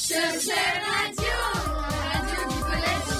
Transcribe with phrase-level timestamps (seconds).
[0.00, 0.14] Radio,
[1.90, 3.10] radio du collège.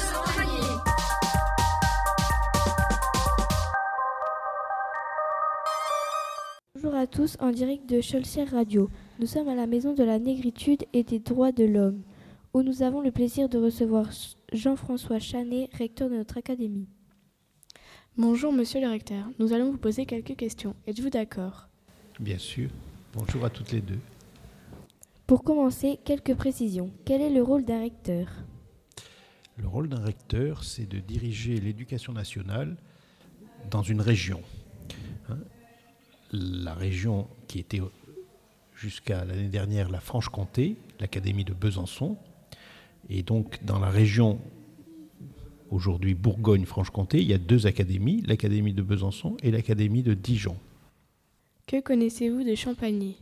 [6.76, 8.88] Bonjour à tous en direct de Cholsière Radio.
[9.18, 12.02] Nous sommes à la Maison de la Négritude et des Droits de l'Homme,
[12.54, 14.11] où nous avons le plaisir de recevoir
[14.53, 16.87] Jean-François Chanet, recteur de notre académie.
[18.17, 20.77] Bonjour monsieur le recteur, nous allons vous poser quelques questions.
[20.87, 21.67] Êtes-vous d'accord?
[22.21, 22.71] Bien sûr.
[23.15, 23.99] Bonjour à toutes les deux.
[25.29, 26.91] Pour commencer, quelques précisions.
[27.05, 28.29] Quel est le rôle d'un recteur?
[29.59, 32.78] Le rôle d'un recteur, c'est de diriger l'éducation nationale
[33.70, 34.41] dans une région.
[35.28, 35.36] Hein,
[36.33, 37.83] la région qui était
[38.74, 42.16] jusqu'à l'année dernière la Franche-Comté, l'Académie de Besançon,
[43.10, 44.41] et donc dans la région
[45.69, 50.56] aujourd'hui Bourgogne-Franche-Comté, il y a deux académies, l'Académie de Besançon et l'Académie de Dijon.
[51.66, 53.19] Que connaissez-vous de Champagny?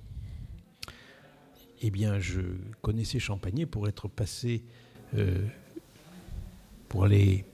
[1.82, 2.40] Eh bien, je
[2.80, 4.62] connaissais Champagné pour être passé,
[5.14, 5.46] euh,
[6.88, 7.44] pour aller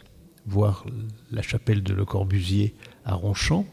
[0.47, 0.87] voir
[1.31, 3.67] la chapelle de Le Corbusier à Ronchamp.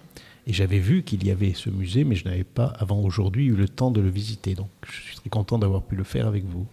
[0.48, 3.56] Et j'avais vu qu'il y avait ce musée, mais je n'avais pas, avant aujourd'hui, eu
[3.56, 4.56] le temps de le visiter.
[4.56, 6.66] Donc, je suis très content d'avoir pu le faire avec vous.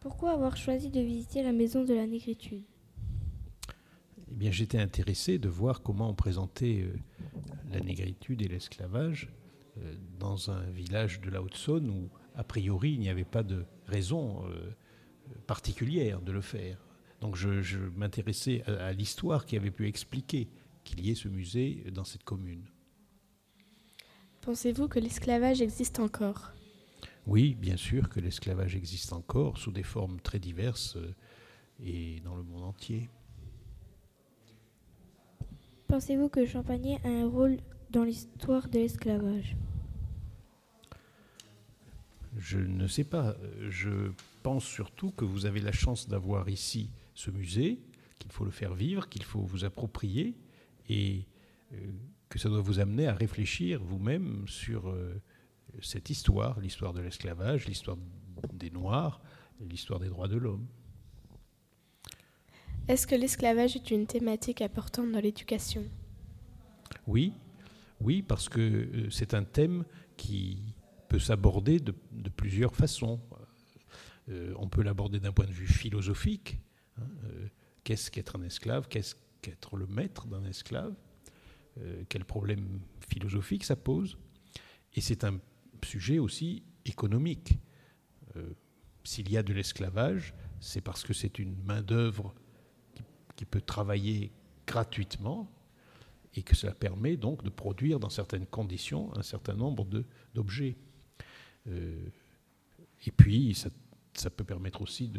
[0.00, 2.62] Pourquoi avoir choisi de visiter la Maison de la Négritude?
[4.30, 6.96] Eh bien, j'étais intéressé de voir comment on présentait euh,
[7.70, 9.28] la négritude et l'esclavage
[10.18, 14.46] dans un village de la Haute-Saône où, a priori, il n'y avait pas de raison
[14.46, 14.70] euh,
[15.46, 16.78] particulière de le faire.
[17.20, 20.48] Donc, je, je m'intéressais à, à l'histoire qui avait pu expliquer
[20.84, 22.64] qu'il y ait ce musée dans cette commune.
[24.40, 26.52] Pensez-vous que l'esclavage existe encore?
[27.26, 31.14] Oui, bien sûr que l'esclavage existe encore sous des formes très diverses euh,
[31.78, 33.08] et dans le monde entier.
[35.86, 37.58] Pensez-vous que Champagné a un rôle
[37.92, 39.56] dans l'histoire de l'esclavage
[42.38, 43.36] Je ne sais pas.
[43.68, 44.10] Je
[44.42, 47.78] pense surtout que vous avez la chance d'avoir ici ce musée,
[48.18, 50.34] qu'il faut le faire vivre, qu'il faut vous approprier
[50.88, 51.26] et
[51.74, 51.76] euh,
[52.28, 55.20] que ça doit vous amener à réfléchir vous-même sur euh,
[55.82, 57.98] cette histoire, l'histoire de l'esclavage, l'histoire
[58.54, 59.20] des Noirs,
[59.60, 60.66] l'histoire des droits de l'homme.
[62.88, 65.84] Est-ce que l'esclavage est une thématique importante dans l'éducation?
[67.06, 67.32] Oui,
[68.02, 69.84] oui, parce que euh, c'est un thème
[70.16, 70.74] qui
[71.08, 71.94] peut s'aborder de,
[72.36, 73.20] plusieurs façons.
[74.28, 76.58] Euh, on peut l'aborder d'un point de vue philosophique.
[76.98, 77.48] hein, euh,
[77.84, 80.94] Qu'est-ce qu'être un esclave Qu'est-ce qu'être le maître d'un esclave
[81.78, 84.16] Euh, Quel problème philosophique ça pose
[84.94, 85.38] Et c'est un
[85.84, 87.58] sujet aussi économique.
[88.36, 88.54] Euh,
[89.04, 92.34] S'il y a de l'esclavage, c'est parce que c'est une main-d'œuvre
[93.36, 94.30] qui peut travailler
[94.66, 95.50] gratuitement
[96.34, 99.86] et que cela permet donc de produire dans certaines conditions un certain nombre
[100.34, 100.76] d'objets.
[101.68, 102.08] Euh,
[103.06, 103.70] et puis, ça,
[104.14, 105.12] ça peut permettre aussi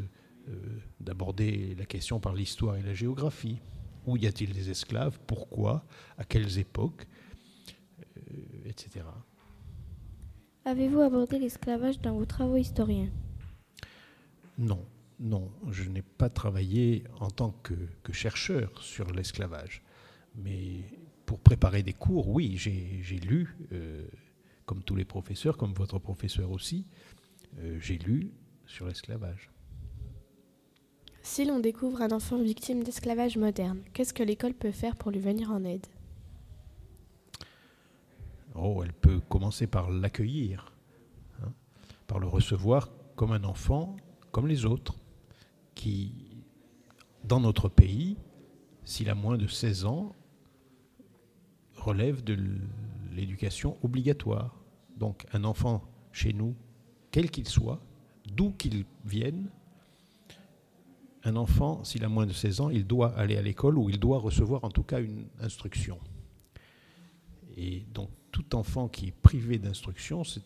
[0.48, 3.60] euh, d'aborder la question par l'histoire et la géographie.
[4.06, 5.20] Où y a-t-il des esclaves?
[5.28, 5.86] Pourquoi?
[6.18, 7.08] À quelles époques?
[8.18, 8.22] Euh,
[8.66, 9.02] Etc.
[10.66, 13.10] Avez-vous abordé l'esclavage dans vos travaux historiens?
[14.58, 14.86] Non,
[15.20, 19.82] non, je n'ai pas travaillé en tant que, que chercheur sur l'esclavage.
[20.36, 20.84] Mais
[21.26, 24.08] pour préparer des cours, oui, j'ai lu, euh,
[24.66, 26.86] comme tous les professeurs, comme votre professeur aussi,
[27.60, 28.32] euh, j'ai lu
[28.66, 29.50] sur l'esclavage.
[31.22, 35.20] Si l'on découvre un enfant victime d'esclavage moderne, qu'est-ce que l'école peut faire pour lui
[35.20, 35.88] venir en aide?
[38.56, 40.74] Oh, elle peut commencer par l'accueillir,
[41.42, 41.52] hein,
[42.08, 43.96] par le recevoir comme un enfant,
[44.32, 44.96] comme les autres,
[45.76, 46.44] qui,
[47.24, 48.18] dans notre pays,
[48.84, 50.14] s'il a moins de 16 ans,
[51.84, 52.38] relève de
[53.12, 54.56] l'éducation obligatoire.
[54.98, 56.56] Donc un enfant chez nous,
[57.12, 57.82] quel qu'il soit,
[58.26, 59.50] d'où qu'il vienne,
[61.26, 64.00] un enfant, s'il a moins de 16 ans, il doit aller à l'école ou il
[64.00, 66.00] doit recevoir en tout cas une instruction.
[67.56, 70.42] Et donc tout enfant qui est privé d'instruction, c'est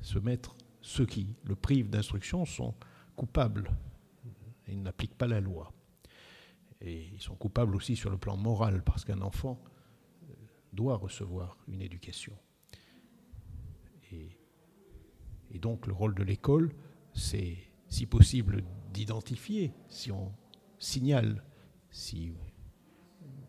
[0.00, 0.56] se mettre.
[0.82, 2.74] Ceux qui le privent d'instruction sont
[3.14, 3.70] coupables.
[4.66, 5.72] Ils n'appliquent pas la loi.
[6.80, 9.60] Et ils sont coupables aussi sur le plan moral, parce qu'un enfant
[10.28, 10.34] euh,
[10.72, 12.36] doit recevoir une éducation.
[14.12, 14.36] Et,
[15.58, 16.72] donc le rôle de l'école,
[17.12, 20.32] c'est, si possible, d'identifier, si on
[20.78, 21.44] signale,
[21.90, 22.32] si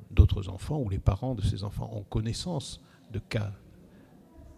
[0.10, 3.54] d'autres enfants ou les parents de ces enfants ont connaissance de cas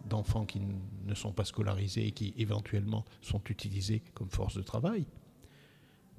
[0.06, 0.62] d'enfants qui
[1.04, 5.06] ne sont pas scolarisés et qui éventuellement sont utilisés comme force de travail,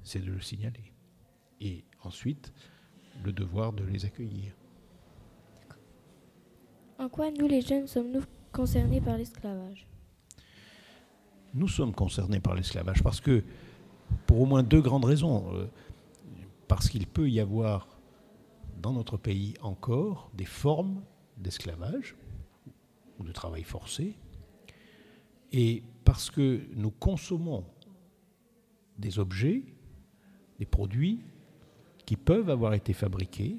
[0.03, 0.93] c'est de le signaler.
[2.05, 2.53] Ensuite,
[3.23, 4.53] le devoir de les accueillir.
[6.97, 9.87] En quoi nous les jeunes sommes-nous concernés par l'esclavage?
[11.53, 13.43] Nous sommes concernés par l'esclavage parce que,
[14.25, 15.67] pour au moins deux grandes raisons, euh,
[16.67, 17.87] parce qu'il peut y avoir
[18.81, 21.03] dans notre pays encore des formes
[21.37, 22.15] d'esclavage
[23.19, 24.15] ou de travail forcé,
[25.51, 27.65] et parce que nous consommons
[28.97, 29.63] des objets,
[30.59, 31.21] des produits
[32.05, 33.57] qui peuvent avoir été fabriqués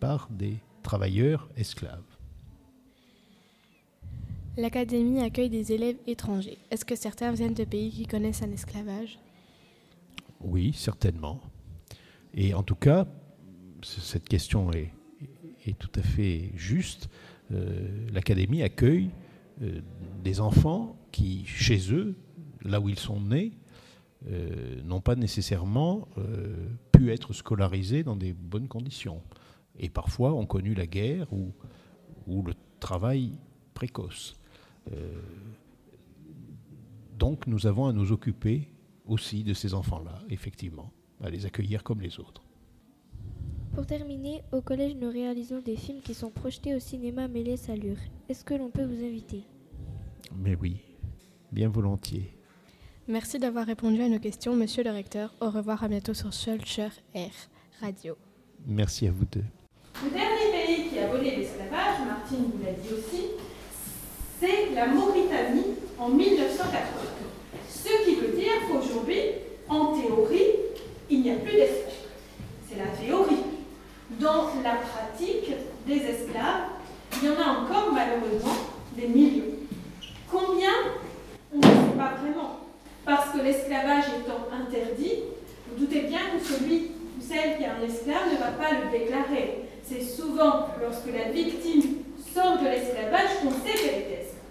[0.00, 2.02] par des travailleurs esclaves.
[4.56, 6.58] L'académie accueille des élèves étrangers.
[6.70, 9.18] Est-ce que certains viennent de pays qui connaissent un esclavage?
[10.40, 11.40] Oui, certainement.
[12.32, 13.06] Et en tout cas,
[13.82, 14.92] cette question est,
[15.66, 17.10] est tout à fait juste.
[17.52, 19.10] Euh, L'Académie accueille
[19.62, 19.80] euh,
[20.24, 22.16] des enfants qui, chez eux,
[22.62, 23.52] là où ils sont nés,
[24.28, 29.22] euh, n'ont pas nécessairement euh, pu être scolarisés dans des bonnes conditions.
[29.78, 31.52] Et parfois ont connu la guerre ou,
[32.26, 33.38] ou le travail
[33.74, 34.34] précoce.
[34.92, 35.20] Euh,
[37.16, 38.68] donc nous avons à nous occuper
[39.06, 42.42] aussi de ces enfants-là, effectivement, à les accueillir comme les autres.
[43.74, 47.98] Pour terminer, au collège, nous réalisons des films qui sont projetés au cinéma Mêlés Salure.
[48.28, 49.44] Est-ce que l'on peut vous inviter?
[50.34, 50.80] Mais oui,
[51.52, 52.35] bien volontiers.
[53.08, 55.32] Merci d'avoir répondu à nos questions, monsieur le recteur.
[55.40, 57.30] Au revoir, à bientôt sur Schulcher Air
[57.80, 58.16] Radio.
[58.66, 59.44] Merci à vous deux.
[60.02, 63.26] Le dernier pays qui a aboli l'esclavage, Martine vous l'a dit aussi,
[64.40, 66.82] c'est la Mauritanie en 1980.
[67.70, 69.20] Ce qui veut dire qu'aujourd'hui,
[69.68, 70.56] en théorie,
[71.08, 71.92] il n'y a plus d'esclaves.
[72.68, 73.44] C'est la théorie.
[74.18, 75.54] Dans la pratique
[75.86, 76.70] des esclaves,
[77.22, 78.56] il y en a encore malheureusement
[78.96, 79.44] des millions.
[80.28, 80.72] Combien?
[81.54, 82.65] On ne sait pas vraiment.
[83.06, 85.22] Parce que l'esclavage étant interdit,
[85.70, 88.90] vous doutez bien que celui ou celle qui a un esclave ne va pas le
[88.90, 89.62] déclarer.
[89.84, 92.02] C'est souvent lorsque la victime
[92.34, 94.42] sort de l'esclavage qu'on sait qu'elle est esclave.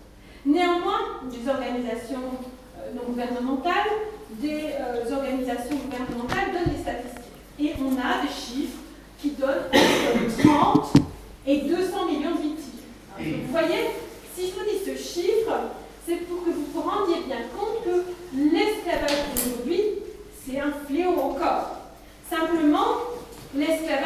[0.45, 2.31] Néanmoins, des organisations
[2.79, 3.91] euh, non gouvernementales,
[4.39, 7.35] des euh, organisations gouvernementales donnent des statistiques.
[7.59, 8.79] Et on a des chiffres
[9.19, 10.93] qui donnent entre 30
[11.45, 12.71] et 200 millions de victimes.
[13.19, 13.91] Vous voyez,
[14.33, 15.51] si je vous dis ce chiffre,
[20.45, 21.71] c'est un fléau encore.
[22.29, 22.97] Simplement,
[23.55, 24.04] l'esclavage